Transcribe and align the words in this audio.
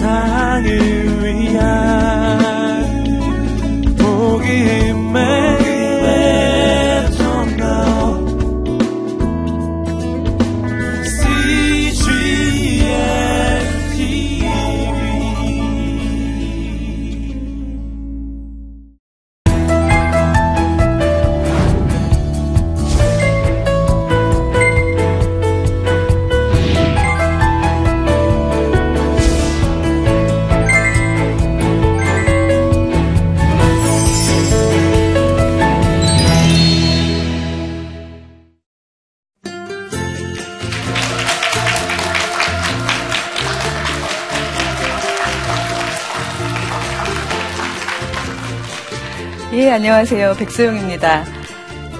세상을 0.00 1.09
안녕하세요. 49.90 50.34
백소영입니다. 50.34 51.24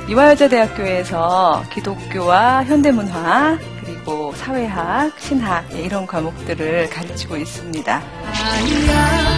이화여자대학교에서 0.08 1.64
기독교와 1.72 2.62
현대문화, 2.62 3.58
그리고 3.84 4.32
사회학, 4.36 5.18
신학, 5.18 5.64
예, 5.74 5.80
이런 5.80 6.06
과목들을 6.06 6.88
가르치고 6.88 7.36
있습니다. 7.36 8.00
아니야, 8.26 9.32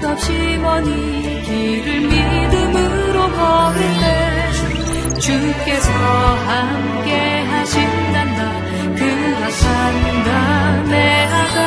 끝없이 0.00 0.58
먼이 0.60 1.42
길을 1.44 2.00
믿음으로 2.08 3.30
걸을 3.30 3.80
때, 4.00 5.20
주께서 5.20 5.92
함께 5.92 7.42
하신단다, 7.42 8.52
그렇단다, 8.96 10.82
내 10.88 11.28
아가, 11.28 11.58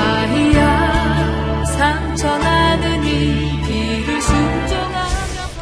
아이야, 0.00 1.64
상처 1.66 2.38
나는 2.38 2.86
이 2.94 2.95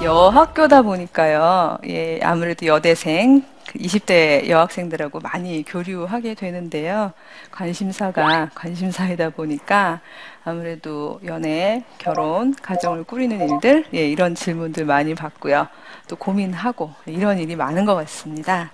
여학교다 0.04 0.82
보니까요. 0.82 1.78
예, 1.86 2.20
아무래도 2.22 2.66
여대생, 2.66 3.42
20대 3.74 4.42
그 4.42 4.50
여학생들하고 4.50 5.20
많이 5.20 5.64
교류하게 5.64 6.34
되는데요. 6.34 7.12
관심사가 7.50 8.50
관심사이다 8.54 9.30
보니까 9.30 10.00
아무래도 10.44 11.20
연애, 11.24 11.84
결혼, 11.96 12.54
가정을 12.54 13.04
꾸리는 13.04 13.48
일들, 13.48 13.86
예, 13.94 14.06
이런 14.06 14.34
질문들 14.34 14.84
많이 14.84 15.14
받고요. 15.14 15.68
또 16.06 16.16
고민하고 16.16 16.92
이런 17.06 17.38
일이 17.38 17.56
많은 17.56 17.86
것 17.86 17.94
같습니다. 17.94 18.72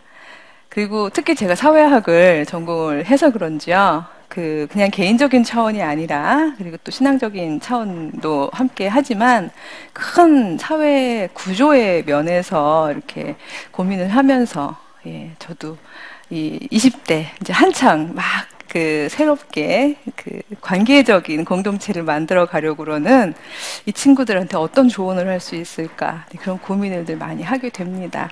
그리고 0.69 1.11
특히 1.11 1.37
제가 1.37 1.55
사회학을 1.55 2.45
전공을 2.47 3.07
해서 3.07 3.31
그런지요. 3.31 4.05
그 4.31 4.67
그냥 4.71 4.91
개인적인 4.91 5.45
차원이 5.45 5.83
아니라 5.83 6.55
그리고 6.57 6.79
또 6.85 6.91
신앙적인 6.91 7.61
차원도 7.61 8.51
함께 8.55 8.89
하지만 8.89 9.51
큰 9.93 10.57
사회 10.57 11.29
구조의 11.35 12.05
면에서 12.05 12.91
이렇게 12.93 13.37
고민을 13.73 14.09
하면서 14.09 14.79
예, 15.07 15.33
저도 15.39 15.77
이 16.31 16.67
20대 16.73 17.27
이제 17.43 17.53
한창 17.53 18.15
막 18.15 18.61
그 18.71 19.09
새롭게 19.11 19.97
그 20.15 20.41
관계적인 20.61 21.45
공동체를 21.45 22.05
만들어 22.05 22.47
가려고는 22.47 23.35
이 23.85 23.93
친구들한테 23.93 24.57
어떤 24.57 24.89
조언을 24.89 25.27
할 25.29 25.41
수 25.41 25.57
있을까 25.57 26.27
그런 26.39 26.59
고민을 26.59 27.05
많이 27.17 27.43
하게 27.43 27.71
됩니다. 27.71 28.31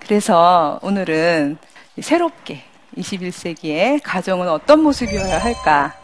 그래서 0.00 0.80
오늘은 0.82 1.58
새롭게 2.00 2.62
21세기에 2.96 4.00
가정은 4.02 4.48
어떤 4.48 4.82
모습이어야 4.82 5.38
할까? 5.38 5.94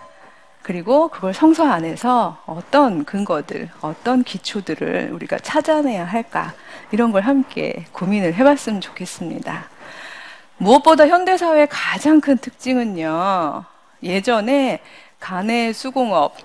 그리고 0.62 1.09
그걸 1.09 1.32
성서 1.32 1.66
안에서 1.66 2.43
어떤 2.44 3.04
근거들, 3.04 3.71
어떤 3.81 4.22
기초들을 4.22 5.10
우리가 5.12 5.38
찾아내야 5.38 6.04
할까? 6.04 6.53
이런 6.91 7.12
걸 7.12 7.22
함께 7.22 7.87
고민을 7.93 8.34
해봤으면 8.34 8.81
좋겠습니다. 8.81 9.69
무엇보다 10.59 11.09
현대사회의 11.09 11.69
가장 11.71 12.21
큰 12.21 12.37
특징은요, 12.37 13.65
예전에 14.03 14.81
가내 15.20 15.72
수공업, 15.72 16.37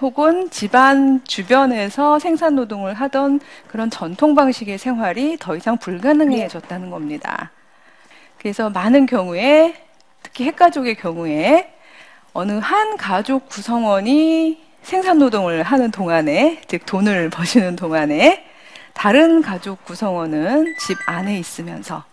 혹은 0.00 0.50
집안 0.50 1.22
주변에서 1.24 2.18
생산 2.18 2.56
노동을 2.56 2.94
하던 2.94 3.40
그런 3.68 3.90
전통 3.90 4.34
방식의 4.34 4.78
생활이 4.78 5.36
더 5.38 5.54
이상 5.54 5.78
불가능해졌다는 5.78 6.90
겁니다. 6.90 7.52
그래서 8.44 8.68
많은 8.68 9.06
경우에 9.06 9.74
특히 10.22 10.44
핵가족의 10.44 10.96
경우에 10.96 11.72
어느 12.34 12.52
한 12.52 12.98
가족 12.98 13.48
구성원이 13.48 14.62
생산 14.82 15.18
노동을 15.18 15.62
하는 15.62 15.90
동안에 15.90 16.60
즉 16.68 16.84
돈을 16.84 17.30
버시는 17.32 17.74
동안에 17.74 18.44
다른 18.92 19.40
가족 19.40 19.82
구성원은 19.86 20.74
집 20.78 20.98
안에 21.06 21.38
있으면서 21.38 22.04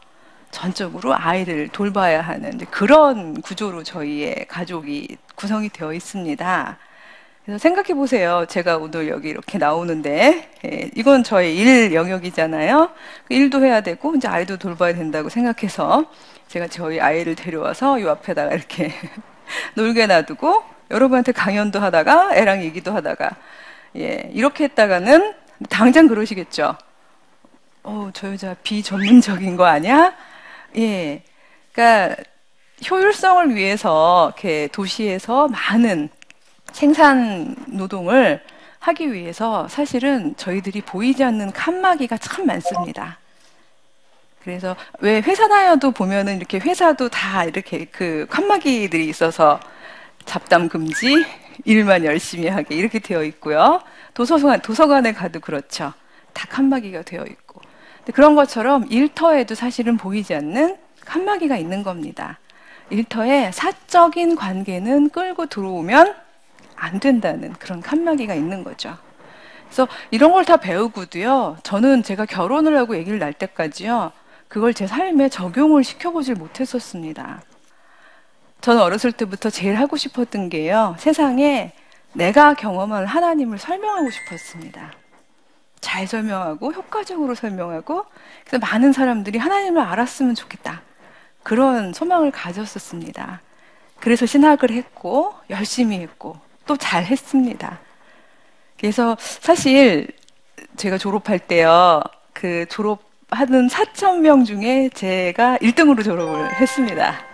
전적으로 0.52 1.14
아이를 1.14 1.68
돌봐야 1.68 2.22
하는 2.22 2.60
그런 2.70 3.42
구조로 3.42 3.84
저희의 3.84 4.46
가족이 4.48 5.18
구성이 5.36 5.68
되어 5.68 5.92
있습니다. 5.92 6.78
그래서 7.46 7.58
생각해 7.58 7.96
보세요. 7.96 8.46
제가 8.48 8.78
오늘 8.78 9.08
여기 9.08 9.30
이렇게 9.30 9.58
나오는데 9.58 10.52
예, 10.66 10.92
이건 10.96 11.24
저의 11.24 11.58
일 11.58 11.94
영역이잖아요. 11.94 12.92
그 13.28 13.34
일도 13.34 13.64
해야 13.66 13.82
되고 13.82 14.16
이제 14.16 14.28
아이도 14.28 14.58
돌봐야 14.58 14.94
된다고 14.94 15.28
생각해서 15.30 16.06
제가 16.48 16.68
저희 16.68 17.00
아이를 17.00 17.36
데려와서 17.36 17.98
이 18.00 18.08
앞에다가 18.08 18.54
이렇게 18.54 18.94
놀게 19.74 20.06
놔두고 20.06 20.64
여러분한테 20.92 21.32
강연도 21.32 21.80
하다가 21.80 22.36
애랑 22.36 22.64
얘기도 22.64 22.94
하다가 22.94 23.32
예, 23.98 24.30
이렇게 24.34 24.66
했다가는 24.66 25.34
당장 25.70 26.08
그러시겠죠. 26.08 26.76
어, 27.84 28.12
저 28.14 28.32
여자 28.32 28.56
비전문적인 28.62 29.58
거 29.58 29.66
아니야? 29.66 30.14
예. 30.78 31.24
그러니까 31.72 32.16
효율성을 32.90 33.56
위해서 33.56 34.32
이렇게 34.36 34.68
도시에서 34.68 35.48
많은 35.48 36.10
생산 36.72 37.56
노동을 37.68 38.42
하기 38.80 39.14
위해서 39.14 39.68
사실은 39.68 40.36
저희들이 40.38 40.82
보이지 40.82 41.24
않는 41.24 41.52
칸막이가 41.52 42.18
참 42.18 42.48
많습니다. 42.48 43.20
그래서 44.44 44.76
왜 45.00 45.22
회사 45.22 45.48
다녀도 45.48 45.92
보면은 45.92 46.38
이렇게 46.38 46.58
회사도 46.58 47.10
다 47.10 47.44
이렇게 47.44 47.86
그 47.86 48.26
칸막이들이 48.30 49.08
있어서 49.08 49.60
잡담 50.26 50.68
금지, 50.68 51.24
일만 51.66 52.06
열심히 52.06 52.48
하게 52.48 52.76
이렇게 52.76 53.00
되어 53.00 53.24
있고요. 53.24 53.82
도서관, 54.14 54.62
도서관에 54.62 55.14
가도 55.14 55.40
그렇죠. 55.40 55.94
다 56.34 56.48
칸막이가 56.50 57.04
되어 57.04 57.24
있고. 57.26 57.62
그런 58.14 58.36
것처럼 58.36 58.88
일터에도 58.90 59.54
사실은 59.54 59.98
보이지 59.98 60.34
않는 60.34 60.78
칸막이가 61.06 61.58
있는 61.58 61.84
겁니다. 61.84 62.40
일터에 62.90 63.52
사적인 63.54 64.36
관계는 64.36 65.10
끌고 65.10 65.46
들어오면 65.46 66.16
안 66.82 67.00
된다는 67.00 67.54
그런 67.54 67.80
칸막이가 67.82 68.34
있는 68.34 68.64
거죠. 68.64 68.98
그래서 69.66 69.88
이런 70.10 70.32
걸 70.32 70.44
다 70.44 70.58
배우고도요, 70.58 71.58
저는 71.64 72.04
제가 72.04 72.26
결혼을 72.26 72.76
하고 72.78 72.98
얘기를 72.98 73.20
날 73.20 73.32
때까지요, 73.34 74.12
그걸 74.48 74.74
제 74.74 74.88
삶에 74.88 75.30
적용을 75.30 75.84
시켜보질 75.84 76.36
못했었습니다. 76.36 77.42
저는 78.60 78.82
어렸을 78.82 79.12
때부터 79.12 79.50
제일 79.50 79.76
하고 79.76 79.96
싶었던 79.96 80.50
게요, 80.50 80.96
세상에 81.00 81.74
내가 82.14 82.56
경험한 82.56 83.06
하나님을 83.06 83.60
설명하고 83.60 84.10
싶었습니다. 84.10 84.92
잘 85.80 86.06
설명하고, 86.06 86.74
효과적으로 86.74 87.34
설명하고, 87.34 88.06
그래서 88.46 88.60
많은 88.60 88.92
사람들이 88.92 89.40
하나님을 89.40 89.82
알았으면 89.82 90.36
좋겠다. 90.36 90.82
그런 91.44 91.94
소망을 91.94 92.32
가졌었습니다. 92.32 93.42
그래서 94.00 94.26
신학을 94.26 94.72
했고, 94.72 95.34
열심히 95.50 96.00
했고, 96.00 96.38
또 96.72 96.78
잘했습니다. 96.78 97.80
그래서 98.80 99.18
사실 99.20 100.08
제가 100.78 100.98
졸업할 100.98 101.38
때요, 101.38 102.02
그 102.32 102.66
졸업하는 102.70 103.68
4천 103.68 104.20
명 104.20 104.46
중에 104.46 104.90
제가 104.94 105.58
1등으로 105.58 106.02
졸업을 106.02 106.56
했습니다. 106.56 107.26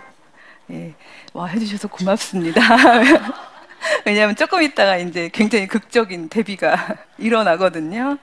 예, 0.72 0.92
와 1.34 1.46
해주셔서 1.46 1.86
고맙습니다. 1.86 2.60
왜냐하면 4.04 4.34
조금 4.34 4.60
있다가 4.60 4.96
이제 4.96 5.30
굉장히 5.32 5.68
극적인 5.68 6.30
데뷔가 6.30 6.96
일어나거든요. 7.18 8.18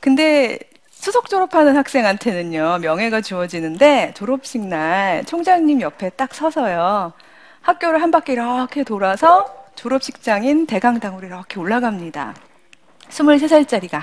근데 0.00 0.58
수석 0.90 1.30
졸업하는 1.30 1.78
학생한테는요, 1.78 2.80
명예가 2.82 3.22
주어지는데 3.22 4.12
졸업식 4.14 4.60
날 4.66 5.24
총장님 5.24 5.80
옆에 5.80 6.10
딱 6.10 6.34
서서요, 6.34 7.14
학교를 7.62 8.02
한 8.02 8.10
바퀴 8.10 8.32
이렇게 8.32 8.84
돌아서 8.84 9.59
졸업식장인 9.80 10.66
대강당으로 10.66 11.26
이렇게 11.26 11.58
올라갑니다. 11.58 12.34
23살짜리가 13.08 14.02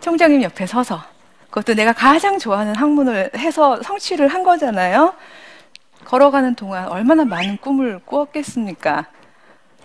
총장님 0.00 0.42
옆에 0.42 0.66
서서 0.66 1.04
그것도 1.50 1.74
내가 1.74 1.92
가장 1.92 2.38
좋아하는 2.38 2.74
학문을 2.74 3.32
해서 3.36 3.82
성취를 3.82 4.28
한 4.28 4.42
거잖아요. 4.42 5.14
걸어가는 6.06 6.54
동안 6.54 6.88
얼마나 6.88 7.26
많은 7.26 7.58
꿈을 7.58 7.98
꾸었겠습니까? 7.98 9.06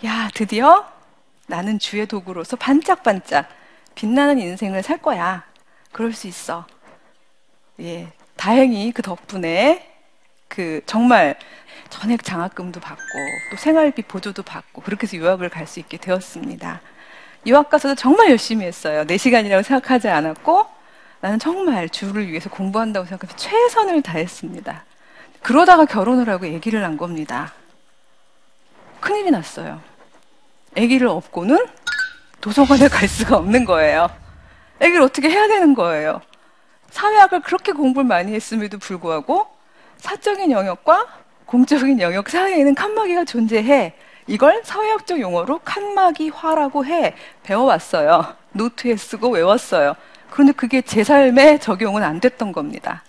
야, 0.05 0.29
드디어 0.33 0.87
나는 1.47 1.79
주의 1.79 2.05
도구로서 2.05 2.55
반짝반짝 2.55 3.49
빛나는 3.95 4.39
인생을 4.39 4.83
살 4.83 4.99
거야. 4.99 5.43
그럴 5.91 6.13
수 6.13 6.27
있어. 6.27 6.65
예, 7.81 8.07
다행히 8.37 8.93
그 8.93 9.01
덕분에 9.01 9.88
그 10.49 10.81
정말 10.85 11.35
전액 11.89 12.23
장학금도 12.23 12.79
받고 12.81 13.03
또 13.51 13.57
생활비 13.57 14.01
보조도 14.01 14.43
받고 14.43 14.81
그렇게 14.81 15.03
해서 15.03 15.15
유학을 15.15 15.49
갈 15.49 15.65
수 15.67 15.79
있게 15.79 15.97
되었습니다. 15.97 16.81
유학 17.45 17.69
가서도 17.69 17.95
정말 17.95 18.31
열심히 18.31 18.65
했어요. 18.65 19.05
4시간이라고 19.05 19.63
생각하지 19.63 20.09
않았고 20.09 20.65
나는 21.21 21.39
정말 21.39 21.87
주를 21.89 22.27
위해서 22.27 22.49
공부한다고 22.49 23.05
생각해서 23.05 23.37
최선을 23.37 24.01
다했습니다. 24.01 24.83
그러다가 25.41 25.85
결혼을 25.85 26.27
하고 26.29 26.45
아기를 26.45 26.81
낳은 26.81 26.97
겁니다. 26.97 27.53
큰일이 28.99 29.31
났어요. 29.31 29.81
아기를 30.77 31.07
업고는 31.07 31.65
도서관에 32.41 32.87
갈 32.89 33.07
수가 33.07 33.37
없는 33.37 33.65
거예요. 33.65 34.09
아기를 34.81 35.01
어떻게 35.01 35.29
해야 35.29 35.47
되는 35.47 35.73
거예요. 35.73 36.21
사회학을 36.89 37.41
그렇게 37.41 37.71
공부를 37.71 38.07
많이 38.07 38.33
했음에도 38.33 38.79
불구하고 38.79 39.47
사적인 39.99 40.51
영역과 40.51 41.07
공적인 41.45 41.99
영역 41.99 42.29
사이에는 42.29 42.75
칸막이가 42.75 43.25
존재해. 43.25 43.93
이걸 44.27 44.61
사회학적 44.63 45.19
용어로 45.19 45.59
칸막이화라고 45.59 46.85
해 46.85 47.15
배워왔어요. 47.43 48.35
노트에 48.51 48.95
쓰고 48.95 49.29
외웠어요. 49.29 49.95
그런데 50.29 50.53
그게 50.53 50.81
제 50.81 51.03
삶에 51.03 51.57
적용은 51.57 52.03
안 52.03 52.19
됐던 52.19 52.51
겁니다. 52.51 53.03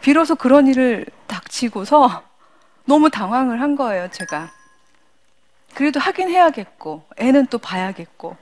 비로소 0.00 0.34
그런 0.34 0.66
일을 0.66 1.06
닥치고서 1.26 2.22
너무 2.84 3.10
당황을 3.10 3.60
한 3.60 3.76
거예요, 3.76 4.08
제가. 4.10 4.50
그래도 5.74 6.00
하긴 6.00 6.30
해야겠고, 6.30 7.02
애는 7.18 7.46
또 7.46 7.58
봐야겠고, 7.58 8.36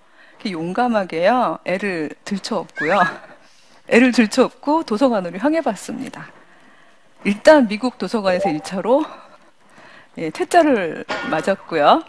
용감하게요, 0.48 1.58
애를 1.64 2.10
들쳐업고요. 2.24 3.00
애를 3.88 4.12
들쳐업고 4.12 4.84
도서관으로 4.84 5.38
향해 5.38 5.60
봤습니다. 5.60 6.28
일단 7.24 7.66
미국 7.68 7.98
도서관에서 7.98 8.48
1차로 8.50 9.06
예, 10.18 10.30
퇴짜를 10.30 11.04
맞았고요. 11.30 12.02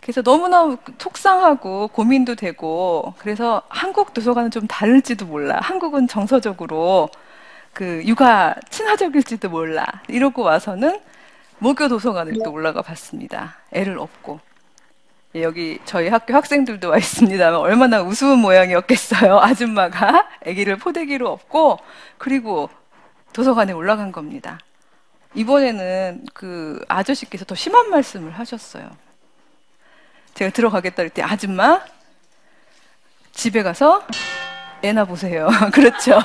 그래서 0.00 0.22
너무나 0.22 0.76
속상하고 0.98 1.88
고민도 1.88 2.34
되고 2.34 3.14
그래서 3.18 3.62
한국 3.68 4.14
도서관은 4.14 4.50
좀 4.50 4.66
다를지도 4.66 5.26
몰라. 5.26 5.58
한국은 5.60 6.08
정서적으로 6.08 7.08
그 7.72 8.02
육아 8.04 8.54
친화적일지도 8.70 9.48
몰라. 9.48 9.84
이러고 10.08 10.42
와서는 10.42 11.00
모교 11.58 11.88
도서관을 11.88 12.42
또 12.44 12.52
올라가 12.52 12.82
봤습니다. 12.82 13.56
애를 13.72 13.98
업고. 13.98 14.40
예, 15.34 15.42
여기 15.42 15.78
저희 15.84 16.08
학교 16.08 16.34
학생들도 16.34 16.88
와 16.88 16.96
있습니다만 16.96 17.60
얼마나 17.60 18.02
우스운 18.02 18.38
모양이었겠어요. 18.38 19.38
아줌마가 19.40 20.28
아기를 20.46 20.76
포대기로 20.76 21.28
업고 21.28 21.78
그리고 22.16 22.70
도서관에 23.32 23.72
올라간 23.72 24.12
겁니다. 24.12 24.58
이번에는 25.34 26.26
그 26.34 26.84
아저씨께서 26.88 27.44
더 27.44 27.54
심한 27.54 27.90
말씀을 27.90 28.32
하셨어요. 28.32 28.90
제가 30.34 30.50
들어가겠다 30.50 30.96
그랬더니 30.96 31.30
아줌마 31.30 31.80
집에 33.32 33.62
가서 33.62 34.04
애나 34.82 35.04
보세요. 35.04 35.48
그렇죠. 35.72 36.18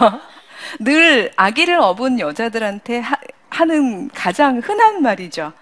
늘 0.80 1.32
아기를 1.36 1.80
업은 1.80 2.20
여자들한테 2.20 3.00
하, 3.00 3.16
하는 3.50 4.10
가장 4.10 4.60
흔한 4.64 5.02
말이죠. 5.02 5.54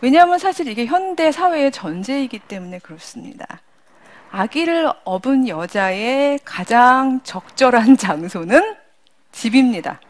왜냐하면 0.00 0.38
사실 0.38 0.68
이게 0.68 0.86
현대 0.86 1.30
사회의 1.30 1.70
전제이기 1.70 2.40
때문에 2.40 2.80
그렇습니다. 2.80 3.60
아기를 4.32 4.92
업은 5.04 5.48
여자의 5.48 6.40
가장 6.44 7.20
적절한 7.22 7.96
장소는 7.96 8.76
집입니다. 9.30 10.00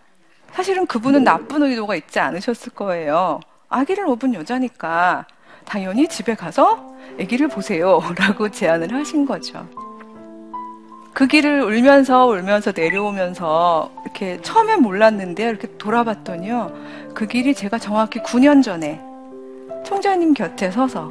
사실은 0.53 0.87
그분은 0.87 1.25
나쁜 1.25 1.63
의도가 1.63 1.97
있지 1.97 2.21
않으셨을 2.21 2.73
거예요. 2.73 3.41
아기를 3.69 4.07
업은 4.07 4.35
여자니까 4.35 5.27
당연히 5.65 6.07
집에 6.07 6.35
가서 6.35 6.95
아기를 7.19 7.49
보세요. 7.49 8.01
라고 8.19 8.51
제안을 8.51 8.93
하신 8.93 9.25
거죠. 9.25 9.67
그 11.15 11.27
길을 11.27 11.63
울면서 11.63 12.27
울면서 12.27 12.73
내려오면서 12.75 13.91
이렇게 14.05 14.41
처음엔 14.41 14.83
몰랐는데 14.83 15.43
이렇게 15.49 15.69
돌아봤더니요. 15.77 17.13
그 17.15 17.27
길이 17.27 17.55
제가 17.55 17.79
정확히 17.79 18.21
9년 18.21 18.63
전에 18.63 19.01
총장님 19.85 20.35
곁에 20.35 20.71
서서 20.71 21.11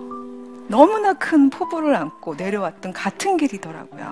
너무나 0.67 1.13
큰 1.13 1.49
포부를 1.49 1.95
안고 1.95 2.35
내려왔던 2.35 2.93
같은 2.93 3.37
길이더라고요. 3.37 4.11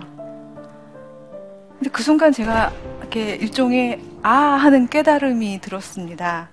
근데 1.80 1.92
그 1.92 2.04
순간 2.04 2.34
제가 2.34 2.74
이렇게 3.00 3.36
일종의 3.36 4.02
아 4.22 4.30
하는 4.30 4.90
깨달음이 4.90 5.62
들었습니다. 5.62 6.50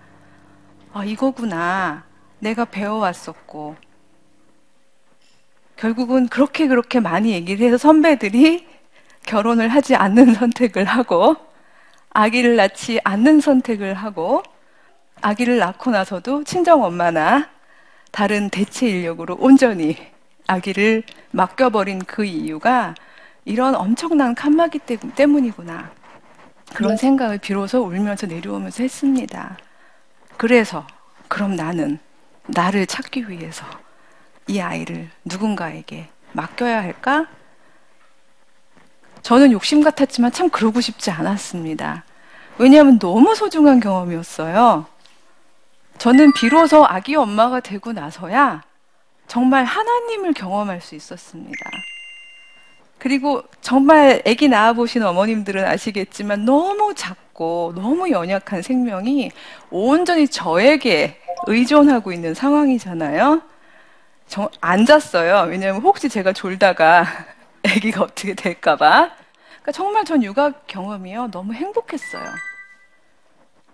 아, 0.93 1.05
이거구나. 1.05 2.05
내가 2.38 2.64
배워왔었고. 2.64 3.75
결국은 5.75 6.28
그렇게 6.28 6.69
그렇게 6.69 7.00
많이 7.00 7.32
얘기를 7.32 7.67
해서 7.67 7.76
선배들이 7.76 8.69
결혼을 9.26 9.69
하지 9.69 9.96
않는 9.96 10.34
선택을 10.38 10.84
하고, 10.84 11.34
아기를 12.11 12.55
낳지 12.55 13.00
않는 13.02 13.40
선택을 13.40 13.94
하고, 13.94 14.44
아기를 15.23 15.58
낳고 15.58 15.90
나서도 15.90 16.44
친정 16.44 16.84
엄마나 16.84 17.50
다른 18.12 18.49
대체 18.49 18.87
인력으로 18.87 19.37
온전히 19.40 19.96
아기를 20.46 21.02
맡겨버린 21.32 22.05
그 22.06 22.25
이유가 22.25 22.94
이런 23.46 23.76
엄청난 23.76 24.34
칸막이 24.34 24.81
때문이구나. 25.14 25.90
그런 26.75 26.96
생각을 26.96 27.38
비로소 27.38 27.81
울면서 27.81 28.26
내려오면서 28.26 28.82
했습니다. 28.82 29.56
그래서, 30.37 30.84
그럼 31.28 31.54
나는 31.54 32.00
나를 32.48 32.87
찾기 32.87 33.31
위해서 33.31 33.64
이 34.48 34.60
아이를 34.60 35.09
누군가에게 35.25 36.09
맡겨야 36.32 36.82
할까? 36.82 37.26
저는 39.23 39.52
욕심 39.52 39.80
같았지만 39.82 40.32
참 40.32 40.50
그러고 40.50 40.80
싶지 40.80 41.12
않았습니다. 41.12 42.04
왜냐하면 42.59 42.99
너무 42.99 43.37
소중한 43.37 43.78
경험이었어요. 43.78 44.87
저는 45.99 46.32
비로소 46.32 46.85
아기 46.85 47.14
엄마가 47.14 47.61
되고 47.61 47.92
나서야 47.92 48.62
정말 49.28 49.64
하나님을 49.64 50.32
경험할 50.35 50.80
수 50.80 50.97
있었습니다. 50.97 51.70
그리고 52.98 53.42
정말 53.60 54.22
아기 54.26 54.48
낳아보신 54.48 55.02
어머님들은 55.02 55.64
아시겠지만 55.64 56.44
너무 56.44 56.94
작고 56.94 57.74
너무 57.76 58.10
연약한 58.10 58.62
생명이 58.62 59.30
온전히 59.70 60.26
저에게 60.28 61.20
의존하고 61.46 62.12
있는 62.12 62.34
상황이잖아요. 62.34 63.42
저 64.28 64.50
앉았어요. 64.60 65.48
왜냐하면 65.50 65.82
혹시 65.82 66.08
제가 66.08 66.32
졸다가 66.32 67.06
아기가 67.64 68.02
어떻게 68.02 68.34
될까봐. 68.34 69.10
그러니까 69.62 69.72
정말 69.72 70.04
전 70.04 70.22
육아 70.22 70.52
경험이요. 70.66 71.28
너무 71.30 71.52
행복했어요. 71.52 72.24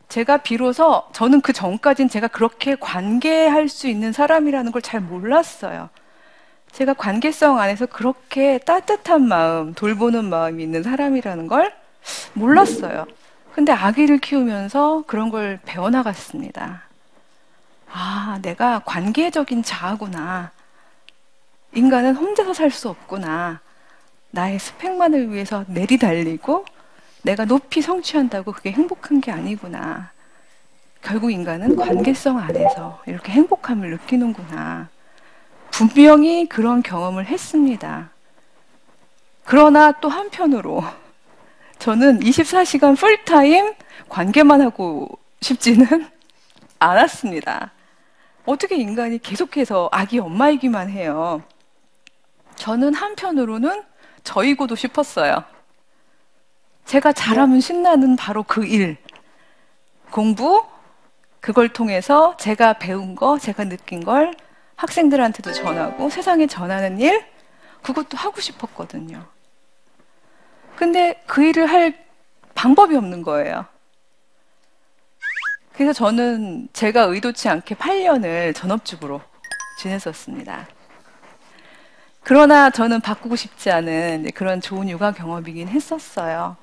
제가 0.08 0.38
비로소 0.38 1.04
저는 1.12 1.40
그 1.40 1.52
전까진 1.54 2.08
제가 2.08 2.28
그렇게 2.28 2.74
관계할 2.76 3.68
수 3.68 3.88
있는 3.88 4.12
사람이라는 4.12 4.72
걸 4.72 4.82
잘 4.82 5.00
몰랐어요. 5.00 5.88
제가 6.72 6.94
관계성 6.94 7.58
안에서 7.58 7.86
그렇게 7.86 8.58
따뜻한 8.58 9.28
마음, 9.28 9.74
돌보는 9.74 10.24
마음이 10.24 10.62
있는 10.62 10.82
사람이라는 10.82 11.46
걸 11.46 11.72
몰랐어요. 12.32 13.06
근데 13.54 13.72
아기를 13.72 14.18
키우면서 14.18 15.04
그런 15.06 15.28
걸 15.30 15.60
배워나갔습니다. 15.66 16.82
아, 17.92 18.38
내가 18.40 18.80
관계적인 18.86 19.62
자아구나. 19.62 20.50
인간은 21.74 22.16
혼자서 22.16 22.54
살 22.54 22.70
수 22.70 22.88
없구나. 22.88 23.60
나의 24.30 24.58
스펙만을 24.58 25.30
위해서 25.30 25.64
내리달리고 25.68 26.64
내가 27.22 27.44
높이 27.44 27.82
성취한다고 27.82 28.52
그게 28.52 28.72
행복한 28.72 29.20
게 29.20 29.30
아니구나. 29.30 30.10
결국 31.02 31.30
인간은 31.30 31.76
관계성 31.76 32.38
안에서 32.38 33.02
이렇게 33.06 33.32
행복함을 33.32 33.90
느끼는구나. 33.90 34.88
분명히 35.88 36.46
그런 36.46 36.80
경험을 36.80 37.26
했습니다. 37.26 38.10
그러나 39.44 39.90
또 39.90 40.08
한편으로 40.08 40.84
저는 41.80 42.20
24시간 42.20 42.96
풀타임 42.96 43.74
관계만 44.08 44.60
하고 44.60 45.08
싶지는 45.40 46.08
않았습니다. 46.78 47.72
어떻게 48.44 48.76
인간이 48.76 49.18
계속해서 49.18 49.88
아기 49.90 50.20
엄마이기만 50.20 50.88
해요. 50.88 51.42
저는 52.54 52.94
한편으로는 52.94 53.82
저이고도 54.22 54.76
싶었어요. 54.76 55.42
제가 56.84 57.12
잘하면 57.12 57.60
신나는 57.60 58.14
바로 58.14 58.44
그 58.44 58.64
일. 58.64 58.96
공부, 60.12 60.64
그걸 61.40 61.70
통해서 61.70 62.36
제가 62.36 62.74
배운 62.74 63.16
거, 63.16 63.38
제가 63.38 63.64
느낀 63.64 64.04
걸 64.04 64.32
학생들한테도 64.76 65.52
전하고 65.52 66.10
세상에 66.10 66.46
전하는 66.46 66.98
일, 66.98 67.24
그것도 67.82 68.16
하고 68.16 68.40
싶었거든요. 68.40 69.24
근데 70.76 71.22
그 71.26 71.44
일을 71.44 71.66
할 71.66 72.04
방법이 72.54 72.96
없는 72.96 73.22
거예요. 73.22 73.66
그래서 75.72 75.92
저는 75.92 76.68
제가 76.72 77.02
의도치 77.02 77.48
않게 77.48 77.74
8년을 77.76 78.54
전업주부로 78.54 79.20
지냈었습니다. 79.78 80.68
그러나 82.22 82.70
저는 82.70 83.00
바꾸고 83.00 83.36
싶지 83.36 83.70
않은 83.70 84.28
그런 84.34 84.60
좋은 84.60 84.88
육아 84.88 85.12
경험이긴 85.12 85.68
했었어요. 85.68 86.56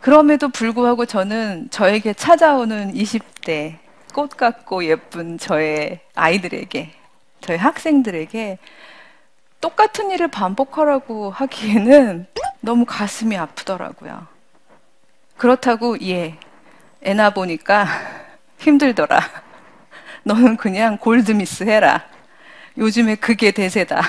그럼에도 0.00 0.48
불구하고 0.48 1.04
저는 1.04 1.68
저에게 1.70 2.12
찾아오는 2.14 2.92
20대 2.94 3.78
꽃 4.12 4.36
같고 4.36 4.84
예쁜 4.84 5.38
저의 5.38 6.00
아이들에게, 6.14 6.92
저의 7.40 7.58
학생들에게 7.58 8.58
똑같은 9.60 10.10
일을 10.10 10.28
반복하라고 10.28 11.30
하기에는 11.30 12.26
너무 12.60 12.84
가슴이 12.84 13.36
아프더라고요. 13.36 14.26
그렇다고, 15.36 16.00
예, 16.02 16.36
애 17.04 17.14
낳아 17.14 17.30
보니까 17.30 17.86
힘들더라. 18.58 19.20
너는 20.24 20.56
그냥 20.56 20.98
골드미스 20.98 21.64
해라. 21.64 22.04
요즘에 22.78 23.16
그게 23.16 23.50
대세다. 23.50 24.00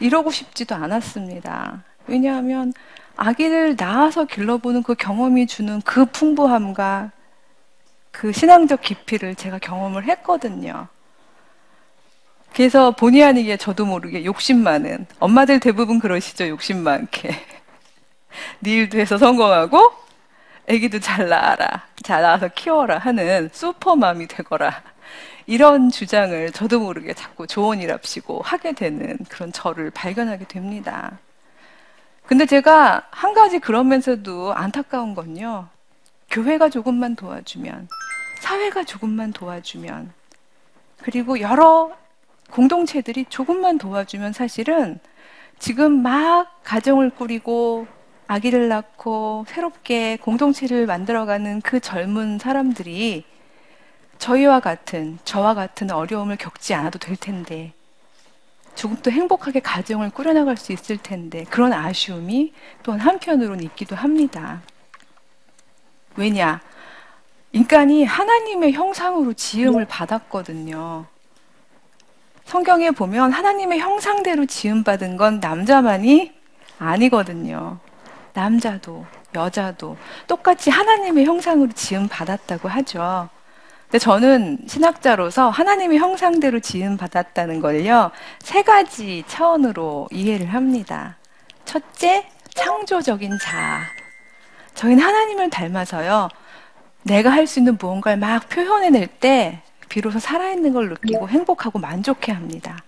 이러고 0.00 0.30
싶지도 0.30 0.74
않았습니다. 0.74 1.84
왜냐하면 2.06 2.72
아기를 3.16 3.76
낳아서 3.78 4.24
길러보는 4.24 4.82
그 4.82 4.94
경험이 4.94 5.46
주는 5.46 5.80
그 5.82 6.06
풍부함과 6.06 7.12
그 8.12 8.30
신앙적 8.32 8.82
깊이를 8.82 9.34
제가 9.34 9.58
경험을 9.58 10.04
했거든요. 10.04 10.86
그래서 12.54 12.90
본의 12.92 13.24
아니게 13.24 13.56
저도 13.56 13.86
모르게 13.86 14.24
욕심 14.24 14.62
많은 14.62 15.06
엄마들 15.18 15.58
대부분 15.58 15.98
그러시죠 15.98 16.48
욕심 16.48 16.82
많게 16.82 17.30
네 18.60 18.72
일도 18.72 18.98
해서 18.98 19.16
성공하고 19.16 19.92
아기도 20.68 21.00
잘 21.00 21.28
낳아라 21.30 21.86
잘 22.02 22.20
낳아서 22.20 22.48
키워라 22.48 22.98
하는 22.98 23.48
슈퍼맘이 23.52 24.26
되거라 24.28 24.82
이런 25.46 25.90
주장을 25.90 26.50
저도 26.52 26.80
모르게 26.80 27.14
자꾸 27.14 27.46
조언이랍시고 27.46 28.42
하게 28.44 28.72
되는 28.72 29.18
그런 29.28 29.52
저를 29.52 29.90
발견하게 29.90 30.46
됩니다. 30.46 31.18
근데 32.26 32.46
제가 32.46 33.02
한 33.10 33.34
가지 33.34 33.58
그러면서도 33.58 34.54
안타까운 34.54 35.14
건요. 35.14 35.68
교회가 36.32 36.70
조금만 36.70 37.14
도와주면, 37.14 37.88
사회가 38.40 38.84
조금만 38.84 39.34
도와주면, 39.34 40.12
그리고 41.02 41.40
여러 41.40 41.92
공동체들이 42.50 43.26
조금만 43.28 43.76
도와주면 43.76 44.32
사실은 44.32 44.98
지금 45.58 46.02
막 46.02 46.62
가정을 46.64 47.10
꾸리고 47.10 47.86
아기를 48.28 48.68
낳고 48.68 49.44
새롭게 49.46 50.16
공동체를 50.16 50.86
만들어가는 50.86 51.60
그 51.60 51.80
젊은 51.80 52.38
사람들이 52.38 53.24
저희와 54.16 54.60
같은, 54.60 55.18
저와 55.24 55.52
같은 55.52 55.90
어려움을 55.90 56.36
겪지 56.36 56.72
않아도 56.72 56.98
될 56.98 57.16
텐데, 57.16 57.74
조금 58.74 58.96
더 59.02 59.10
행복하게 59.10 59.60
가정을 59.60 60.08
꾸려나갈 60.08 60.56
수 60.56 60.72
있을 60.72 60.96
텐데, 60.96 61.44
그런 61.50 61.74
아쉬움이 61.74 62.54
또한 62.82 63.00
한편으로는 63.00 63.62
있기도 63.64 63.96
합니다. 63.96 64.62
왜냐? 66.16 66.60
인간이 67.52 68.04
하나님의 68.04 68.72
형상으로 68.72 69.34
지음을 69.34 69.84
받았거든요. 69.84 71.06
성경에 72.44 72.90
보면 72.90 73.32
하나님의 73.32 73.78
형상대로 73.78 74.46
지음받은 74.46 75.16
건 75.16 75.40
남자만이 75.40 76.32
아니거든요. 76.78 77.78
남자도, 78.32 79.06
여자도 79.34 79.96
똑같이 80.26 80.70
하나님의 80.70 81.24
형상으로 81.24 81.72
지음받았다고 81.72 82.68
하죠. 82.68 83.28
근데 83.84 83.98
저는 83.98 84.58
신학자로서 84.66 85.50
하나님의 85.50 85.98
형상대로 85.98 86.60
지음 86.60 86.96
받았다는 86.96 87.60
걸요, 87.60 88.10
세 88.38 88.62
가지 88.62 89.22
차원으로 89.26 90.08
이해를 90.10 90.54
합니다. 90.54 91.18
첫째, 91.66 92.26
창조적인 92.54 93.38
자아. 93.38 94.01
저희는 94.74 95.02
하나님을 95.02 95.50
닮아서요, 95.50 96.28
내가 97.04 97.30
할 97.30 97.46
수 97.46 97.58
있는 97.58 97.76
무언가를 97.78 98.18
막 98.18 98.48
표현해낼 98.48 99.06
때, 99.06 99.62
비로소 99.88 100.18
살아있는 100.18 100.72
걸 100.72 100.88
느끼고 100.88 101.28
행복하고 101.28 101.78
만족해 101.78 102.32
합니다. 102.32 102.78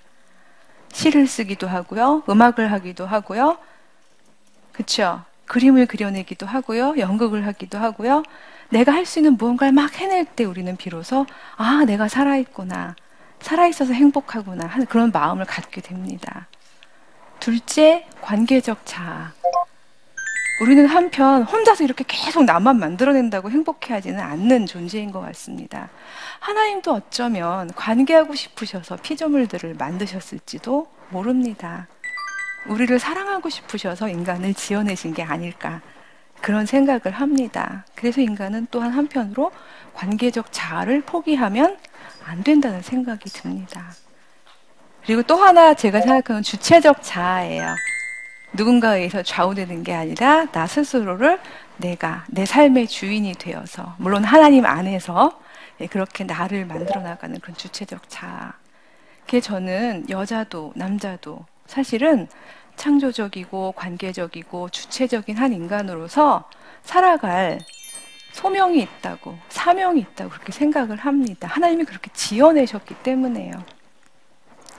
시를 0.92 1.26
쓰기도 1.26 1.68
하고요, 1.68 2.22
음악을 2.28 2.72
하기도 2.72 3.04
하고요, 3.06 3.58
그쵸? 4.72 5.22
그림을 5.46 5.86
그려내기도 5.86 6.46
하고요, 6.46 6.94
연극을 6.98 7.46
하기도 7.46 7.78
하고요, 7.78 8.22
내가 8.70 8.92
할 8.92 9.04
수 9.04 9.18
있는 9.18 9.36
무언가를 9.36 9.72
막 9.72 9.94
해낼 10.00 10.24
때 10.24 10.44
우리는 10.44 10.74
비로소 10.76 11.26
아, 11.56 11.84
내가 11.86 12.08
살아있구나. 12.08 12.96
살아있어서 13.40 13.92
행복하구나 13.92 14.66
하는 14.66 14.86
그런 14.86 15.10
마음을 15.12 15.44
갖게 15.44 15.82
됩니다. 15.82 16.46
둘째, 17.40 18.06
관계적 18.22 18.80
자아. 18.86 19.32
우리는 20.60 20.86
한편 20.86 21.42
혼자서 21.42 21.82
이렇게 21.82 22.04
계속 22.06 22.44
나만 22.44 22.78
만들어낸다고 22.78 23.50
행복해하지는 23.50 24.20
않는 24.20 24.66
존재인 24.66 25.10
것 25.10 25.20
같습니다. 25.20 25.88
하나님도 26.38 26.92
어쩌면 26.92 27.72
관계하고 27.74 28.34
싶으셔서 28.34 28.96
피조물들을 28.96 29.74
만드셨을지도 29.74 30.86
모릅니다. 31.10 31.88
우리를 32.68 32.98
사랑하고 32.98 33.50
싶으셔서 33.50 34.08
인간을 34.08 34.54
지어내신 34.54 35.12
게 35.12 35.22
아닐까 35.22 35.82
그런 36.40 36.66
생각을 36.66 37.10
합니다. 37.10 37.84
그래서 37.94 38.20
인간은 38.20 38.68
또한 38.70 38.90
한편으로 38.90 39.50
관계적 39.94 40.46
자아를 40.52 41.02
포기하면 41.02 41.78
안 42.24 42.44
된다는 42.44 42.80
생각이 42.80 43.28
듭니다. 43.30 43.92
그리고 45.04 45.22
또 45.22 45.36
하나 45.36 45.74
제가 45.74 46.00
생각하는 46.00 46.42
주체적 46.42 47.02
자아예요. 47.02 47.74
누군가에 48.54 48.98
의해서 48.98 49.22
좌우되는 49.22 49.82
게 49.82 49.92
아니라 49.94 50.46
나 50.46 50.66
스스로를 50.66 51.40
내가 51.76 52.24
내 52.28 52.46
삶의 52.46 52.86
주인이 52.86 53.34
되어서 53.34 53.94
물론 53.98 54.24
하나님 54.24 54.64
안에서 54.64 55.40
예, 55.80 55.86
그렇게 55.86 56.22
나를 56.22 56.66
만들어 56.66 57.00
나가는 57.00 57.38
그런 57.40 57.56
주체적 57.56 58.08
자아. 58.08 58.52
그게 59.22 59.40
저는 59.40 60.06
여자도 60.08 60.72
남자도 60.76 61.44
사실은 61.66 62.28
창조적이고 62.76 63.72
관계적이고 63.72 64.68
주체적인 64.68 65.36
한 65.36 65.52
인간으로서 65.52 66.48
살아갈 66.82 67.58
소명이 68.32 68.80
있다고, 68.82 69.36
사명이 69.48 70.00
있다고 70.00 70.30
그렇게 70.30 70.52
생각을 70.52 70.96
합니다. 70.96 71.48
하나님이 71.48 71.84
그렇게 71.84 72.10
지어내셨기 72.12 72.96
때문에요. 73.02 73.52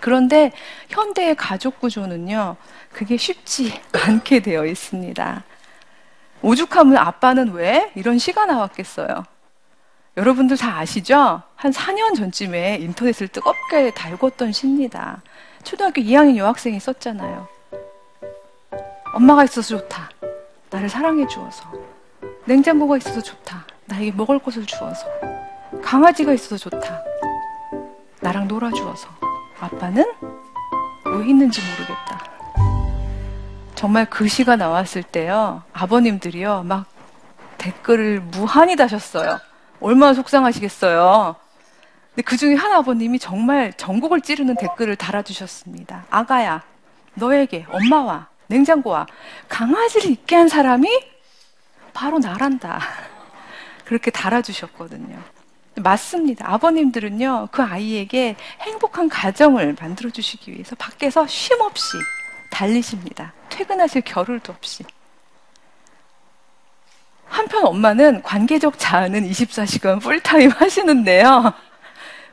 그런데 0.06 0.52
현대의 0.90 1.34
가족 1.34 1.80
구조는요, 1.80 2.58
그게 2.94 3.18
쉽지 3.18 3.82
않게 4.06 4.42
되어 4.42 4.68
있습니다. 4.68 5.44
오죽하면 6.44 6.96
아빠는 6.96 7.54
왜 7.54 7.92
이런 7.96 8.20
시가 8.20 8.46
나왔겠어요? 8.46 9.26
여러분들 10.16 10.58
다 10.58 10.78
아시죠? 10.78 11.42
한 11.56 11.72
4년 11.72 12.16
전쯤에 12.16 12.78
인터넷을 12.82 13.30
뜨겁게 13.30 13.90
달궜던 13.96 14.54
시입니다. 14.54 15.24
초등학교 15.64 16.04
2학년 16.04 16.38
여학생이 16.38 16.80
썼잖아요. 16.80 17.48
엄마가 19.12 19.44
있어서 19.46 19.80
좋다. 19.80 20.12
나를 20.70 20.88
사랑해 20.88 21.26
주어서. 21.26 21.64
냉장고가 22.46 22.98
있어서 22.98 23.24
좋다. 23.24 23.66
나에게 23.86 24.12
먹을 24.12 24.38
것을 24.38 24.68
주어서. 24.68 25.08
강아지가 25.82 26.32
있어서 26.34 26.58
좋다. 26.70 27.04
나랑 28.22 28.48
놀아주어서. 28.48 29.25
아빠는 29.60 30.06
왜 31.06 31.28
있는지 31.28 31.62
모르겠다. 31.62 32.24
정말 33.76 34.06
그 34.10 34.28
시가 34.28 34.56
나왔을 34.56 35.04
때요. 35.04 35.64
아버님들이요. 35.74 36.64
막 36.64 36.86
댓글을 37.58 38.22
무한히 38.22 38.76
다셨어요. 38.76 39.40
얼마나 39.80 40.14
속상하시겠어요. 40.14 41.36
근데 42.10 42.22
그 42.24 42.38
중에 42.38 42.56
한 42.56 42.72
아버님이 42.72 43.20
정말 43.20 43.74
전국을 43.74 44.22
찌르는 44.22 44.56
댓글을 44.56 44.96
달아주셨습니다. 44.96 46.06
아가야, 46.10 46.64
너에게 47.14 47.66
엄마와 47.70 48.28
냉장고와 48.48 49.06
강아지를 49.50 50.12
있게 50.12 50.36
한 50.36 50.48
사람이 50.48 50.88
바로 51.94 52.20
나란다. 52.20 52.80
그렇게 53.84 54.12
달아주셨거든요. 54.12 55.18
맞습니다. 55.76 56.52
아버님들은요, 56.54 57.50
그 57.52 57.62
아이에게 57.62 58.36
행복한 58.62 59.10
가정을 59.10 59.76
만들어 59.80 60.10
주시기 60.10 60.52
위해서 60.52 60.76
밖에서 60.76 61.28
쉼 61.28 61.62
없이 61.62 61.98
달리십니다. 62.50 63.34
퇴근하실 63.50 64.02
겨를도 64.02 64.54
없이. 64.54 64.84
한편 67.28 67.66
엄마는 67.66 68.22
관계적 68.24 68.76
자아는 68.78 69.30
24시간 69.30 70.02
풀타임 70.02 70.52
하시는데요. 70.52 71.54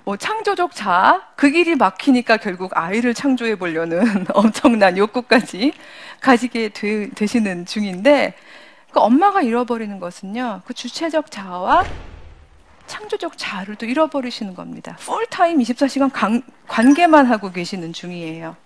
뭐 0.05 0.17
창조적 0.17 0.75
자아, 0.75 1.23
그 1.37 1.51
길이 1.51 1.75
막히니까 1.75 2.37
결국 2.37 2.77
아이를 2.77 3.15
창조해 3.15 3.57
보려는 3.57 4.27
엄청난 4.35 4.97
욕구까지 4.97 5.73
가지게 6.21 6.71
되, 6.71 7.27
시는 7.27 7.67
중인데, 7.67 8.35
그 8.93 9.01
엄마가 9.01 9.43
잃어버리는 9.43 9.99
것은요, 9.99 10.63
그 10.65 10.75
주체적 10.75 11.31
자아와 11.31 11.85
창조적 12.87 13.39
자아를 13.39 13.77
또 13.77 13.87
잃어버리시는 13.87 14.55
겁니다. 14.55 14.97
풀타임 15.01 15.59
24시간 15.59 16.11
관, 16.12 16.43
관계만 16.69 17.27
하고 17.27 17.51
계시는 17.51 17.93
중이에요. 17.93 18.57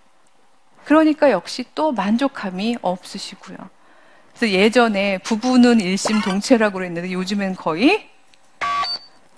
그러니까 0.85 1.31
역시 1.31 1.65
또 1.75 1.91
만족함이 1.91 2.77
없으시고요. 2.81 3.57
그래서 4.29 4.53
예전에 4.53 5.17
부부는 5.19 5.81
일심동체라고 5.81 6.75
그랬는데 6.75 7.11
요즘엔 7.11 7.55
거의 7.55 8.09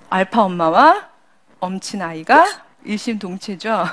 알파 0.09 0.43
엄마와 0.43 1.09
엄친 1.59 2.01
아이가 2.01 2.45
일심동체죠. 2.83 3.85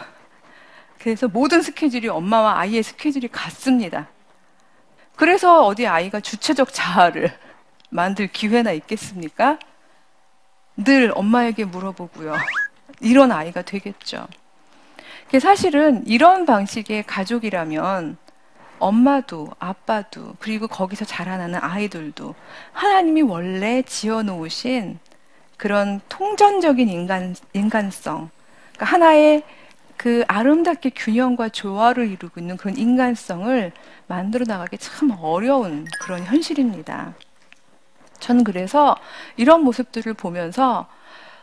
그래서 0.98 1.28
모든 1.28 1.62
스케줄이 1.62 2.08
엄마와 2.08 2.58
아이의 2.58 2.82
스케줄이 2.82 3.28
같습니다. 3.28 4.08
그래서 5.14 5.64
어디 5.64 5.86
아이가 5.86 6.20
주체적 6.20 6.72
자아를 6.72 7.32
만들 7.90 8.26
기회나 8.26 8.72
있겠습니까? 8.72 9.58
늘 10.76 11.12
엄마에게 11.14 11.64
물어보고요. 11.64 12.34
이런 13.00 13.32
아이가 13.32 13.62
되겠죠. 13.62 14.26
사실은 15.40 16.06
이런 16.06 16.46
방식의 16.46 17.04
가족이라면 17.04 18.16
엄마도 18.78 19.50
아빠도 19.58 20.34
그리고 20.38 20.66
거기서 20.68 21.04
자라나는 21.04 21.58
아이들도 21.62 22.34
하나님이 22.72 23.22
원래 23.22 23.82
지어놓으신 23.82 24.98
그런 25.56 26.00
통전적인 26.08 26.88
인간, 26.88 27.34
인간성, 27.54 28.30
그러니까 28.74 28.84
하나의 28.86 29.42
그 29.96 30.24
아름답게 30.28 30.90
균형과 30.90 31.48
조화를 31.48 32.10
이루고 32.10 32.40
있는 32.40 32.58
그런 32.58 32.76
인간성을 32.76 33.72
만들어 34.06 34.44
나가기 34.46 34.76
참 34.78 35.10
어려운 35.18 35.86
그런 36.02 36.22
현실입니다. 36.24 37.14
저는 38.20 38.44
그래서 38.44 38.96
이런 39.36 39.62
모습들을 39.62 40.14
보면서 40.14 40.86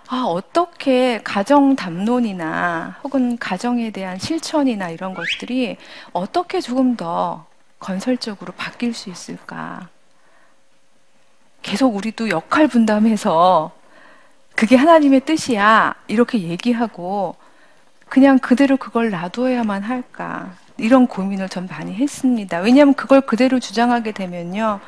아, 0.10 0.24
어떻게 0.27 1.22
가정 1.24 1.75
담론이나 1.75 2.98
혹은 3.03 3.38
가정에 3.38 3.92
대한 3.92 4.20
실천이나 4.20 4.89
이런 4.89 5.13
것들이 5.13 5.77
어떻게 6.12 6.60
조금 6.62 6.96
더 6.96 7.46
건설적으로 7.80 8.53
바뀔 8.53 8.94
수 8.94 9.10
있을까? 9.10 9.88
계속 11.62 11.96
우리도 11.96 12.30
역할 12.30 12.68
분담해서 12.68 13.72
그게 14.56 14.75
하나님의 14.75 15.22
뜻이야. 15.22 15.96
이렇게 16.08 16.39
얘기하고 16.39 17.36
그냥 18.10 18.38
그대로 18.38 18.77
그걸 18.77 19.10
놔둬야만 19.10 19.84
할까? 19.84 20.53
이런 20.77 21.08
고민을 21.08 21.50
전 21.50 21.68
많이 21.68 21.94
했습니다. 21.96 22.60
왜냐하면 22.60 22.94
그걸 22.94 23.22
그대로 23.22 23.60
주장하게 23.60 24.12
되면요. 24.12 24.80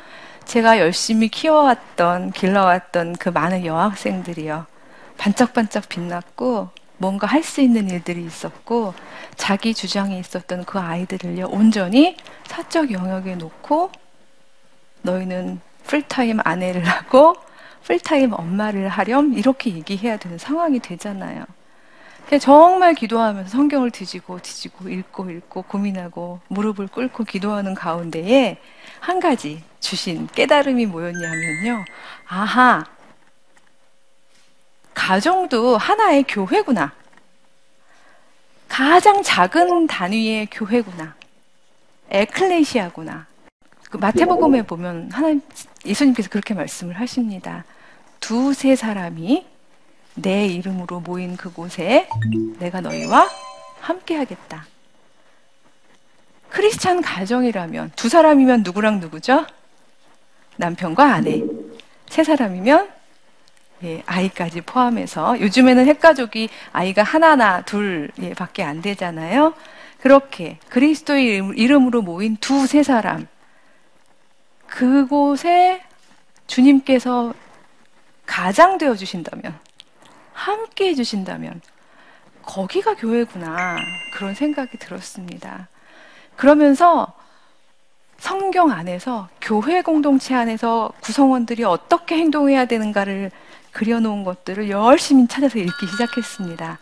제가 0.46 0.78
열심히 0.78 1.28
키워왔던, 1.28 2.30
길러왔던 2.30 3.16
그 3.16 3.28
많은 3.28 3.66
여학생들이요. 3.66 4.66
반짝반짝 5.18 5.88
빛났고 5.88 6.70
뭔가 6.98 7.26
할 7.26 7.42
수 7.42 7.60
있는 7.60 7.90
일들이 7.90 8.24
있었고 8.24 8.94
자기 9.36 9.74
주장이 9.74 10.18
있었던 10.18 10.64
그 10.64 10.78
아이들을요 10.78 11.48
온전히 11.48 12.16
사적 12.46 12.92
영역에 12.92 13.34
놓고 13.34 13.90
너희는 15.02 15.60
풀타임 15.84 16.38
아내를 16.42 16.84
하고 16.86 17.34
풀타임 17.82 18.32
엄마를 18.32 18.88
하렴 18.88 19.34
이렇게 19.34 19.70
얘기해야 19.70 20.16
되는 20.16 20.38
상황이 20.38 20.78
되잖아요. 20.78 21.44
정말 22.40 22.94
기도하면서 22.94 23.50
성경을 23.50 23.90
뒤지고 23.90 24.40
뒤지고 24.40 24.88
읽고 24.88 25.30
읽고 25.30 25.62
고민하고 25.62 26.40
무릎을 26.48 26.88
꿇고 26.88 27.24
기도하는 27.24 27.74
가운데에 27.74 28.58
한 29.00 29.20
가지 29.20 29.62
주신 29.80 30.26
깨달음이 30.28 30.86
뭐였냐면요. 30.86 31.84
아하, 32.26 32.84
가정도 34.94 35.76
하나의 35.76 36.24
교회구나. 36.24 36.92
가장 38.68 39.22
작은 39.22 39.86
단위의 39.86 40.48
교회구나. 40.50 41.14
에클레시아구나. 42.10 43.26
그 43.90 43.96
마태복음에 43.98 44.62
보면 44.62 45.10
하나님 45.12 45.40
예수님께서 45.84 46.28
그렇게 46.28 46.54
말씀을 46.54 46.98
하십니다. 46.98 47.64
두세 48.20 48.74
사람이 48.74 49.46
내 50.14 50.46
이름으로 50.46 51.00
모인 51.00 51.36
그곳에 51.36 52.08
내가 52.58 52.80
너희와 52.80 53.28
함께 53.80 54.16
하겠다. 54.16 54.66
크리스찬 56.60 57.02
가정이라면 57.02 57.92
두 57.96 58.08
사람이면 58.08 58.62
누구랑 58.62 58.98
누구죠? 58.98 59.44
남편과 60.56 61.04
아내. 61.04 61.42
세 62.08 62.24
사람이면 62.24 62.88
예, 63.84 64.02
아이까지 64.06 64.62
포함해서 64.62 65.38
요즘에는 65.38 65.86
핵가족이 65.86 66.48
아이가 66.72 67.02
하나나 67.02 67.60
둘 67.60 68.10
예, 68.22 68.32
밖에 68.32 68.62
안 68.62 68.80
되잖아요. 68.80 69.52
그렇게 70.00 70.58
그리스도의 70.70 71.42
이름으로 71.56 72.00
모인 72.00 72.38
두 72.38 72.66
세 72.66 72.82
사람 72.82 73.26
그곳에 74.66 75.82
주님께서 76.46 77.34
가장 78.24 78.78
되어 78.78 78.94
주신다면 78.94 79.58
함께 80.32 80.88
해 80.88 80.94
주신다면 80.94 81.60
거기가 82.40 82.94
교회구나 82.94 83.76
그런 84.14 84.34
생각이 84.34 84.78
들었습니다. 84.78 85.68
그러면서 86.36 87.12
성경 88.18 88.70
안에서 88.70 89.28
교회 89.40 89.82
공동체 89.82 90.34
안에서 90.34 90.92
구성원들이 91.00 91.64
어떻게 91.64 92.16
행동해야 92.16 92.66
되는가를 92.66 93.30
그려놓은 93.72 94.24
것들을 94.24 94.70
열심히 94.70 95.26
찾아서 95.28 95.58
읽기 95.58 95.86
시작했습니다. 95.86 96.78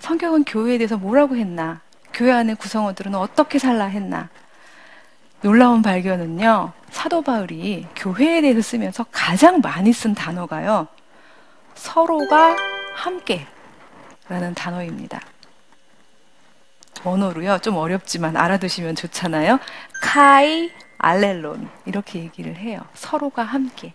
성경은 0.00 0.44
교회에 0.44 0.78
대해서 0.78 0.96
뭐라고 0.96 1.36
했나? 1.36 1.80
교회 2.12 2.32
안의 2.32 2.56
구성원들은 2.56 3.14
어떻게 3.14 3.58
살라 3.58 3.86
했나? 3.86 4.28
놀라운 5.40 5.80
발견은요, 5.80 6.72
사도 6.90 7.22
바울이 7.22 7.86
교회에 7.96 8.42
대해서 8.42 8.60
쓰면서 8.60 9.06
가장 9.10 9.60
많이 9.60 9.92
쓴 9.92 10.14
단어가요, 10.14 10.86
서로가 11.74 12.56
함께 12.94 13.46
라는 14.28 14.54
단어입니다. 14.54 15.20
원어로요, 17.04 17.58
좀 17.58 17.76
어렵지만 17.76 18.36
알아두시면 18.36 18.94
좋잖아요. 18.94 19.58
카이 20.02 20.70
알렐론. 20.98 21.68
이렇게 21.86 22.18
얘기를 22.20 22.56
해요. 22.56 22.80
서로가 22.94 23.42
함께. 23.42 23.94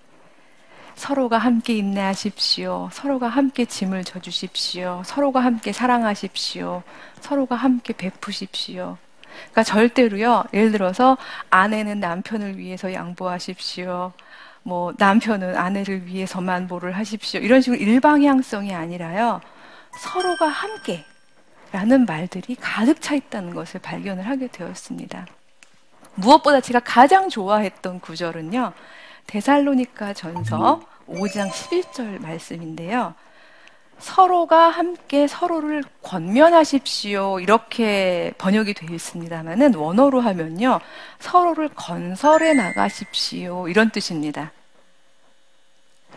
서로가 0.96 1.38
함께 1.38 1.76
인내하십시오. 1.76 2.90
서로가 2.92 3.28
함께 3.28 3.66
짐을 3.66 4.06
져주십시오. 4.06 5.04
서로가 5.06 5.42
함께 5.42 5.72
사랑하십시오. 5.72 6.84
서로가 7.20 7.56
함께 7.56 7.94
베푸십시오. 7.94 8.98
그러니까 9.52 9.64
절대로요, 9.64 10.46
예를 10.54 10.72
들어서 10.72 11.18
아내는 11.50 12.00
남편을 12.00 12.58
위해서 12.58 12.94
양보하십시오. 12.94 14.14
뭐, 14.64 14.94
남편은 14.98 15.58
아내를 15.58 16.08
위해서만 16.08 16.68
뭐를 16.68 16.94
하십시오. 16.94 17.42
이런 17.42 17.62
식으로 17.62 17.80
일방향성이 17.80 18.74
아니라요, 18.74 19.42
서로가 20.00 20.48
함께 20.48 21.06
라는 21.76 22.06
말들이 22.06 22.56
가득 22.56 23.02
차 23.02 23.16
있다는 23.16 23.54
것을 23.54 23.82
발견을 23.82 24.26
하게 24.26 24.48
되었습니다. 24.48 25.28
무엇보다 26.16 26.62
제가 26.62 26.80
가장 26.80 27.28
좋아했던 27.28 28.00
구절은요, 28.00 28.72
데살로니카 29.28 30.14
전서 30.14 30.82
5장 31.06 31.50
11절 31.50 32.22
말씀인데요. 32.22 33.14
서로가 34.00 34.70
함께 34.70 35.28
서로를 35.28 35.84
권면하십시오. 36.02 37.42
이렇게 37.42 38.34
번역이 38.38 38.74
되어 38.74 38.96
있습니다만은 38.96 39.76
원어로 39.76 40.22
하면요. 40.22 40.80
서로를 41.20 41.68
건설해 41.76 42.54
나가십시오. 42.54 43.68
이런 43.68 43.90
뜻입니다. 43.90 44.54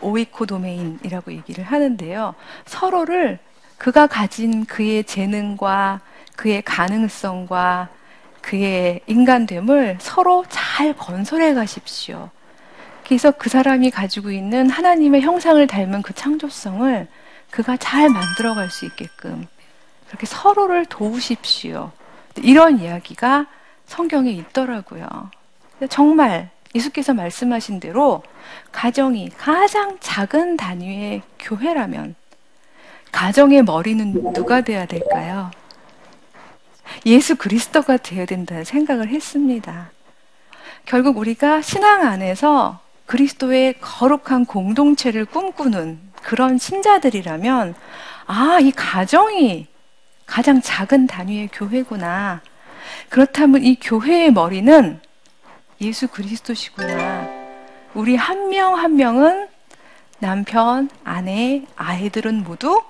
오이코 0.02 0.46
도메인이라고 0.46 1.32
얘기를 1.32 1.64
하는데요. 1.64 2.36
서로를 2.64 3.40
그가 3.78 4.06
가진 4.06 4.66
그의 4.66 5.04
재능과 5.04 6.00
그의 6.36 6.62
가능성과 6.62 7.88
그의 8.42 9.00
인간됨을 9.06 9.98
서로 10.00 10.44
잘 10.48 10.92
건설해 10.94 11.54
가십시오. 11.54 12.30
그래서 13.04 13.30
그 13.30 13.48
사람이 13.48 13.90
가지고 13.90 14.30
있는 14.30 14.68
하나님의 14.68 15.22
형상을 15.22 15.66
닮은 15.66 16.02
그 16.02 16.12
창조성을 16.12 17.08
그가 17.50 17.76
잘 17.78 18.10
만들어 18.10 18.54
갈 18.54 18.68
수 18.70 18.84
있게끔 18.84 19.46
그렇게 20.08 20.26
서로를 20.26 20.84
도우십시오. 20.86 21.92
이런 22.36 22.80
이야기가 22.80 23.46
성경에 23.86 24.30
있더라고요. 24.30 25.30
정말 25.88 26.50
예수께서 26.74 27.14
말씀하신 27.14 27.80
대로 27.80 28.22
가정이 28.72 29.30
가장 29.30 29.96
작은 30.00 30.56
단위의 30.56 31.22
교회라면 31.38 32.14
가정의 33.12 33.62
머리는 33.62 34.32
누가 34.32 34.60
돼야 34.60 34.86
될까요? 34.86 35.50
예수 37.06 37.36
그리스도가 37.36 37.96
되어야 37.96 38.26
된다는 38.26 38.64
생각을 38.64 39.08
했습니다. 39.08 39.90
결국 40.84 41.18
우리가 41.18 41.60
신앙 41.60 42.06
안에서 42.06 42.80
그리스도의 43.06 43.74
거룩한 43.80 44.46
공동체를 44.46 45.24
꿈꾸는 45.24 46.00
그런 46.22 46.58
신자들이라면 46.58 47.74
아, 48.26 48.58
이 48.60 48.70
가정이 48.70 49.66
가장 50.26 50.60
작은 50.60 51.06
단위의 51.06 51.48
교회구나. 51.52 52.42
그렇다면 53.08 53.64
이 53.64 53.76
교회의 53.76 54.32
머리는 54.32 55.00
예수 55.80 56.08
그리스도시구나. 56.08 57.28
우리 57.94 58.16
한 58.16 58.50
명한 58.50 58.96
명은 58.96 59.48
남편, 60.18 60.90
아내, 61.04 61.64
아이들은 61.76 62.44
모두 62.44 62.82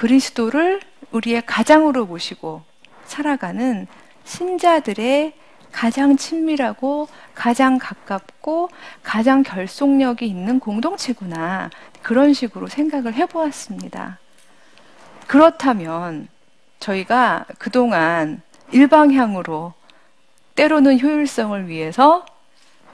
그리스도를 0.00 0.80
우리의 1.10 1.42
가장으로 1.44 2.06
모시고 2.06 2.62
살아가는 3.04 3.86
신자들의 4.24 5.34
가장 5.72 6.16
친밀하고 6.16 7.06
가장 7.34 7.76
가깝고 7.76 8.70
가장 9.02 9.42
결속력이 9.42 10.26
있는 10.26 10.58
공동체구나. 10.58 11.68
그런 12.00 12.32
식으로 12.32 12.66
생각을 12.66 13.12
해보았습니다. 13.12 14.18
그렇다면 15.26 16.28
저희가 16.78 17.44
그동안 17.58 18.40
일방향으로 18.72 19.74
때로는 20.54 20.98
효율성을 20.98 21.68
위해서 21.68 22.24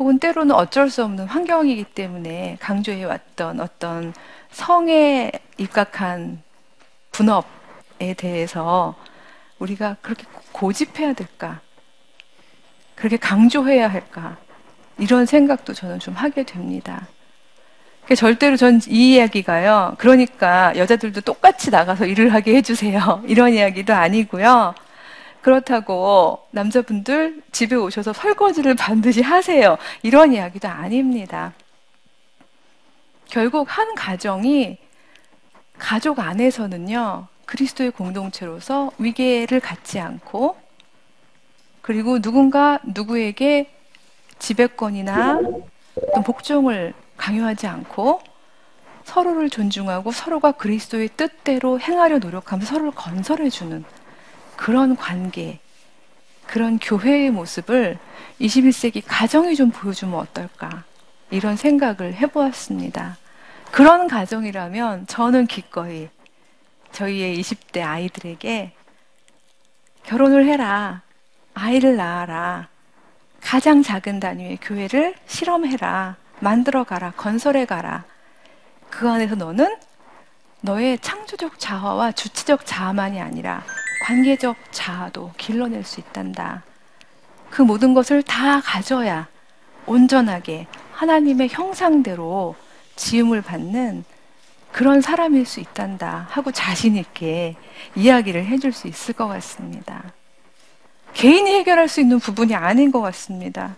혹은 0.00 0.18
때로는 0.18 0.56
어쩔 0.56 0.90
수 0.90 1.04
없는 1.04 1.26
환경이기 1.26 1.84
때문에 1.84 2.56
강조해 2.58 3.04
왔던 3.04 3.60
어떤 3.60 4.12
성에 4.50 5.30
입각한 5.56 6.44
분업에 7.16 8.12
대해서 8.14 8.94
우리가 9.58 9.96
그렇게 10.02 10.24
고집해야 10.52 11.14
될까? 11.14 11.60
그렇게 12.94 13.16
강조해야 13.16 13.88
할까? 13.88 14.36
이런 14.98 15.24
생각도 15.24 15.72
저는 15.72 15.98
좀 15.98 16.14
하게 16.14 16.42
됩니다. 16.44 17.08
절대로 18.16 18.56
전 18.56 18.80
이 18.88 19.14
이야기가요. 19.14 19.94
그러니까 19.98 20.72
여자들도 20.76 21.22
똑같이 21.22 21.70
나가서 21.70 22.06
일을 22.06 22.32
하게 22.34 22.54
해주세요. 22.56 23.22
이런 23.26 23.52
이야기도 23.54 23.94
아니고요. 23.94 24.74
그렇다고 25.40 26.46
남자분들 26.50 27.42
집에 27.52 27.76
오셔서 27.76 28.12
설거지를 28.12 28.74
반드시 28.74 29.22
하세요. 29.22 29.78
이런 30.02 30.32
이야기도 30.34 30.68
아닙니다. 30.68 31.52
결국 33.26 33.66
한 33.70 33.94
가정이 33.94 34.78
가족 35.78 36.18
안에서는요, 36.18 37.26
그리스도의 37.44 37.90
공동체로서 37.90 38.90
위계를 38.98 39.60
갖지 39.60 40.00
않고, 40.00 40.56
그리고 41.82 42.20
누군가 42.20 42.80
누구에게 42.84 43.70
지배권이나 44.38 45.40
어떤 45.96 46.22
복종을 46.24 46.94
강요하지 47.16 47.66
않고, 47.66 48.20
서로를 49.04 49.48
존중하고 49.50 50.10
서로가 50.10 50.52
그리스도의 50.52 51.10
뜻대로 51.16 51.78
행하려 51.78 52.18
노력하면서 52.18 52.68
서로를 52.68 52.92
건설해주는 52.92 53.84
그런 54.56 54.96
관계, 54.96 55.60
그런 56.46 56.78
교회의 56.78 57.30
모습을 57.30 57.98
21세기 58.40 59.02
가정이 59.06 59.54
좀 59.54 59.70
보여주면 59.70 60.18
어떨까? 60.18 60.84
이런 61.30 61.56
생각을 61.56 62.14
해보았습니다. 62.14 63.16
그런 63.70 64.08
가정이라면 64.08 65.06
저는 65.06 65.46
기꺼이 65.46 66.08
저희의 66.92 67.38
20대 67.40 67.82
아이들에게 67.82 68.72
결혼을 70.04 70.46
해라. 70.46 71.02
아이를 71.54 71.96
낳아라. 71.96 72.68
가장 73.40 73.82
작은 73.82 74.20
단위의 74.20 74.58
교회를 74.60 75.14
실험해라. 75.26 76.16
만들어가라. 76.40 77.12
건설해가라. 77.12 78.04
그 78.88 79.10
안에서 79.10 79.34
너는 79.34 79.76
너의 80.62 80.98
창조적 81.00 81.58
자아와 81.58 82.12
주체적 82.12 82.64
자아만이 82.64 83.20
아니라 83.20 83.62
관계적 84.04 84.56
자아도 84.70 85.32
길러낼 85.36 85.84
수 85.84 86.00
있단다. 86.00 86.62
그 87.50 87.62
모든 87.62 87.94
것을 87.94 88.22
다 88.22 88.60
가져야 88.60 89.28
온전하게 89.86 90.66
하나님의 90.92 91.48
형상대로 91.48 92.56
지음을 92.96 93.42
받는 93.42 94.04
그런 94.72 95.00
사람일 95.00 95.46
수 95.46 95.60
있단다 95.60 96.26
하고 96.30 96.50
자신있게 96.50 97.56
이야기를 97.94 98.44
해줄 98.44 98.72
수 98.72 98.88
있을 98.88 99.14
것 99.14 99.26
같습니다. 99.28 100.12
개인이 101.14 101.50
해결할 101.50 101.88
수 101.88 102.00
있는 102.00 102.18
부분이 102.18 102.54
아닌 102.54 102.90
것 102.92 103.00
같습니다. 103.00 103.76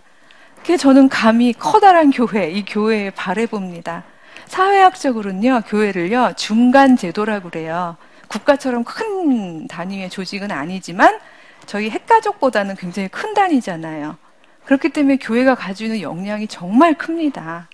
그게 0.57 0.75
저는 0.75 1.07
감히 1.07 1.53
커다란 1.53 2.11
교회, 2.11 2.51
이 2.51 2.65
교회에 2.65 3.11
바래봅니다. 3.11 4.03
사회학적으로는요, 4.47 5.61
교회를요, 5.67 6.33
중간 6.35 6.97
제도라고 6.97 7.49
그래요. 7.49 7.95
국가처럼 8.27 8.83
큰 8.83 9.67
단위의 9.67 10.09
조직은 10.09 10.51
아니지만 10.51 11.17
저희 11.65 11.89
핵가족보다는 11.89 12.75
굉장히 12.75 13.07
큰 13.07 13.33
단위잖아요. 13.33 14.17
그렇기 14.65 14.89
때문에 14.89 15.17
교회가 15.17 15.55
가지고 15.55 15.85
있는 15.85 16.01
역량이 16.01 16.47
정말 16.47 16.95
큽니다. 16.95 17.69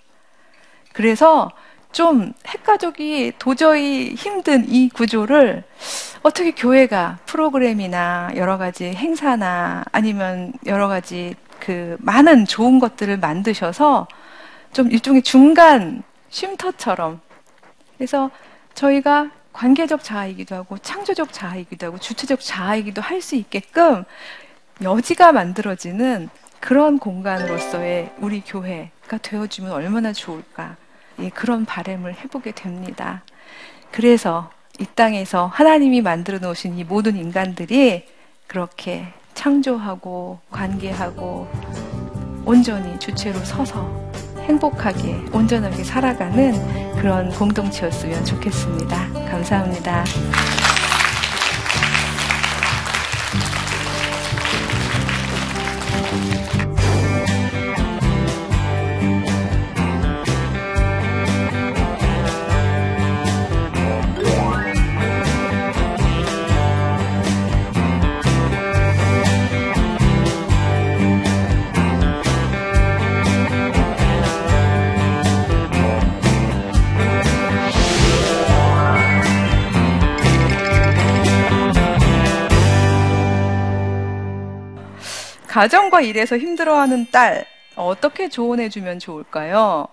그래서 0.96 1.50
좀 1.92 2.32
핵가족이 2.46 3.34
도저히 3.38 4.14
힘든 4.14 4.64
이 4.66 4.88
구조를 4.88 5.62
어떻게 6.22 6.52
교회가 6.52 7.18
프로그램이나 7.26 8.30
여러 8.36 8.56
가지 8.56 8.86
행사나 8.86 9.84
아니면 9.92 10.54
여러 10.64 10.88
가지 10.88 11.34
그 11.60 11.98
많은 12.00 12.46
좋은 12.46 12.78
것들을 12.78 13.18
만드셔서 13.18 14.08
좀 14.72 14.90
일종의 14.90 15.20
중간 15.20 16.02
쉼터처럼 16.30 17.20
그래서 17.98 18.30
저희가 18.72 19.30
관계적 19.52 20.02
자아이기도 20.02 20.54
하고 20.54 20.78
창조적 20.78 21.30
자아이기도 21.34 21.88
하고 21.88 21.98
주체적 21.98 22.40
자아이기도 22.40 23.02
할 23.02 23.20
수 23.20 23.36
있게끔 23.36 24.04
여지가 24.82 25.32
만들어지는 25.32 26.30
그런 26.60 26.98
공간으로서의 26.98 28.12
우리 28.18 28.40
교회가 28.40 29.18
되어주면 29.20 29.72
얼마나 29.72 30.14
좋을까. 30.14 30.76
예, 31.20 31.30
그런 31.30 31.64
바램을 31.64 32.14
해보게 32.14 32.52
됩니다. 32.52 33.22
그래서 33.90 34.50
이 34.78 34.86
땅에서 34.94 35.46
하나님이 35.46 36.02
만들어 36.02 36.38
놓으신 36.38 36.78
이 36.78 36.84
모든 36.84 37.16
인간들이 37.16 38.04
그렇게 38.46 39.06
창조하고 39.34 40.40
관계하고 40.50 41.48
온전히 42.44 42.98
주체로 42.98 43.38
서서 43.40 44.10
행복하게 44.40 45.24
온전하게 45.32 45.82
살아가는 45.82 46.96
그런 46.96 47.30
공동체였으면 47.30 48.24
좋겠습니다. 48.24 49.12
감사합니다. 49.28 50.04
가정과 85.56 86.02
일에서 86.02 86.36
힘들어하는 86.36 87.06
딸 87.10 87.46
어떻게 87.76 88.28
조언해주면 88.28 88.98
좋을까요? 88.98 89.88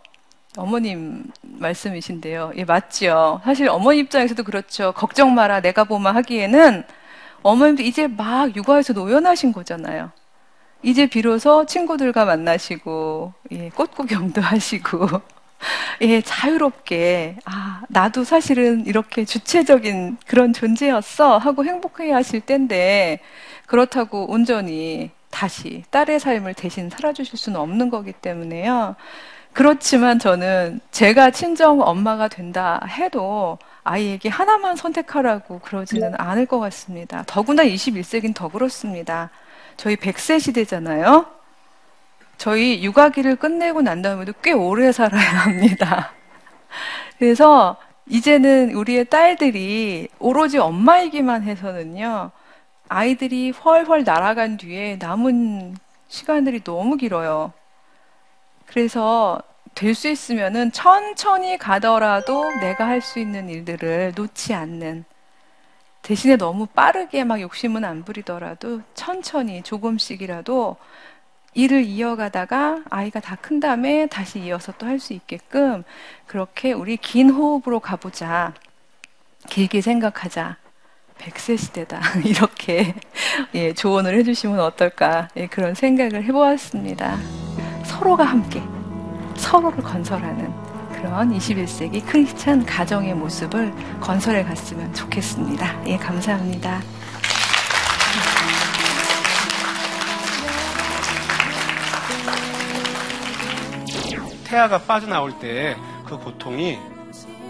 어머님 0.58 1.24
말씀이신데요. 1.42 2.52
예, 2.58 2.66
맞죠. 2.66 3.40
사실 3.46 3.70
어머니 3.70 4.00
입장에서도 4.00 4.44
그렇죠. 4.44 4.92
걱정 4.92 5.34
마라, 5.34 5.62
내가 5.62 5.86
보마 5.86 6.14
하기에는 6.16 6.84
어머님도 7.44 7.82
이제 7.82 8.08
막 8.08 8.54
육아에서 8.54 8.92
노연하신 8.92 9.54
거잖아요. 9.54 10.12
이제 10.82 11.08
비로소 11.08 11.66
친구들과 11.66 12.26
만나시고, 12.26 13.34
예, 13.54 13.70
꽃 13.70 13.92
구경도 13.92 14.42
하시고, 14.44 15.08
예, 16.02 16.20
자유롭게, 16.20 17.38
아, 17.46 17.84
나도 17.88 18.26
사실은 18.26 18.86
이렇게 18.86 19.24
주체적인 19.24 20.18
그런 20.28 20.52
존재였어 20.52 21.38
하고 21.38 21.64
행복해 21.64 22.12
하실 22.12 22.42
때인데, 22.42 23.22
그렇다고 23.66 24.30
온전히 24.30 25.12
다시 25.34 25.84
딸의 25.90 26.20
삶을 26.20 26.54
대신 26.54 26.92
살아주실 26.92 27.38
수는 27.40 27.60
없는 27.60 27.90
거기 27.90 28.14
때문에요. 28.14 28.96
그렇지만 29.52 30.20
저는 30.20 30.80
제가 30.92 31.32
친정 31.32 31.82
엄마가 31.82 32.28
된다 32.28 32.80
해도 32.88 33.58
아이에게 33.84 34.30
하나만 34.30 34.76
선택하라고 34.76 35.60
그러지는 35.60 36.14
않을 36.20 36.46
것 36.46 36.60
같습니다. 36.60 37.24
더구나 37.26 37.64
21세기는 37.64 38.36
더 38.36 38.48
그렇습니다. 38.48 39.32
저희 39.76 39.96
100세 39.96 40.40
시대잖아요. 40.40 41.26
저희 42.38 42.84
육아기를 42.84 43.36
끝내고 43.36 43.82
난 43.82 44.04
다음에도 44.04 44.34
꽤 44.44 44.52
오래 44.52 44.92
살아야 44.92 45.30
합니다. 45.46 46.12
그래서 47.18 47.78
이제는 48.08 48.74
우리의 48.76 49.06
딸들이 49.06 50.10
오로지 50.20 50.60
엄마이기만 50.60 51.44
해서는요, 51.44 52.32
아이들이 52.94 53.52
훨훨 53.52 54.04
날아간 54.04 54.58
뒤에 54.58 54.98
남은 54.98 55.76
시간들이 56.08 56.64
너무 56.64 56.98
길어요. 56.98 57.54
그래서 58.66 59.42
될 59.76 59.96
수 59.96 60.08
있으면은 60.10 60.72
천천히 60.72 61.58
가더라도 61.58 62.52
내가 62.60 62.86
할 62.88 63.02
수 63.02 63.20
있는 63.20 63.50
일들을 63.50 64.14
놓지 64.16 64.54
않는 64.54 65.06
대신에 66.04 66.38
너무 66.38 66.66
빠르게 66.68 67.24
막 67.24 67.42
욕심은 67.42 67.86
안 67.86 68.04
부리더라도 68.04 68.82
천천히 68.94 69.64
조금씩이라도 69.64 70.78
일을 71.56 71.84
이어가다가 71.86 72.84
아이가 72.90 73.20
다 73.22 73.36
큰 73.38 73.60
다음에 73.60 74.08
다시 74.08 74.40
이어서 74.42 74.74
또 74.74 74.88
할 74.88 75.00
수 75.00 75.14
있게끔 75.14 75.84
그렇게 76.28 76.74
우리 76.74 76.98
긴 76.98 77.30
호흡으로 77.32 77.80
가보자. 77.82 78.54
길게 79.50 79.82
생각하자. 79.82 80.58
백세 81.18 81.58
시대다. 81.58 82.02
이렇게 82.26 82.94
예, 83.54 83.74
조언을 83.74 84.16
해주시면 84.20 84.60
어떨까. 84.60 85.30
예, 85.38 85.48
그런 85.48 85.74
생각을 85.74 86.24
해보았습니다. 86.24 87.18
서로가 87.86 88.24
함께 88.24 88.62
서로를 89.36 89.84
건설하는 89.84 90.54
그런 90.94 91.38
21세기 91.38 92.06
크리스찬 92.06 92.66
가정의 92.66 93.14
모습을 93.14 93.74
건설해 94.00 94.44
갔으면 94.44 94.94
좋겠습니다. 94.94 95.88
예, 95.88 95.98
감사합니다. 95.98 96.82
태아가 104.46 104.78
빠져나올 104.78 105.40
때 105.40 105.76
그 106.14 106.18
고통이 106.18 106.78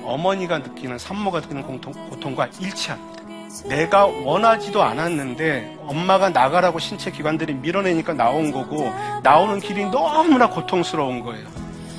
어머니가 0.04 0.60
느끼는 0.60 0.98
산모가 0.98 1.42
느끼는 1.42 1.64
고통, 1.64 1.92
고통과 2.10 2.48
일치합니다. 2.60 3.13
내가 3.62 4.06
원하지도 4.06 4.82
않았는데 4.82 5.78
엄마가 5.86 6.30
나가라고 6.30 6.80
신체 6.80 7.12
기관들이 7.12 7.54
밀어내니까 7.54 8.14
나온 8.14 8.52
거고 8.52 8.92
나오는 9.22 9.60
길이 9.60 9.86
너무나 9.86 10.50
고통스러운 10.50 11.22
거예요. 11.22 11.48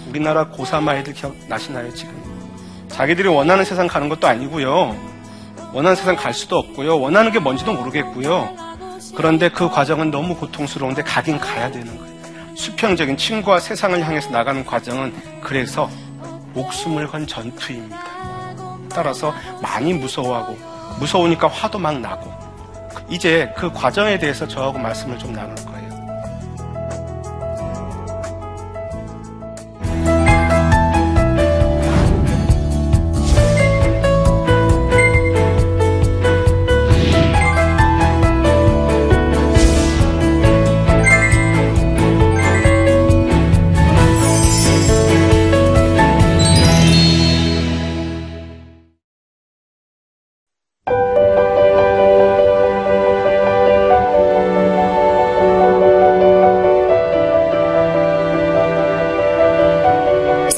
우리나라 0.09 0.51
고3 0.51 0.89
아이들 0.89 1.13
기억나시나요 1.13 1.93
지금? 1.95 2.15
자기들이 2.89 3.29
원하는 3.29 3.65
세상 3.65 3.87
가는 3.87 4.09
것도 4.09 4.27
아니고요. 4.27 4.97
원하는 5.73 5.97
세상 5.97 6.17
갈 6.17 6.35
수도 6.35 6.59
없고요. 6.59 7.01
원하는 7.01 7.33
게 7.33 7.39
뭔지도 7.39 7.73
모르겠고요. 7.73 8.57
그런데 9.17 9.49
그 9.49 9.69
과정은 9.69 10.11
너무 10.11 10.37
고통스러운데 10.37 11.03
가긴 11.03 11.39
가야 11.39 11.71
되는 11.71 11.97
거예요. 11.97 12.15
수평적인 12.57 13.17
친구와 13.17 13.61
세상을 13.61 14.01
향해서 14.05 14.31
나가는 14.31 14.65
과정은 14.65 15.15
그래서 15.41 15.89
목숨을 16.55 17.09
건 17.09 17.27
전투입니다. 17.27 17.99
따라서 18.89 19.35
많이 19.61 19.93
무서워하고 19.93 20.74
무서우니까 20.99 21.49
화도 21.49 21.79
막 21.79 22.01
나고 22.01 22.33
이제 23.09 23.53
그 23.57 23.71
과정에 23.73 24.19
대해서 24.19 24.47
저하고 24.47 24.79
말씀을 24.79 25.19
좀 25.19 25.33
나눌 25.33 25.55
거예요. 25.57 25.74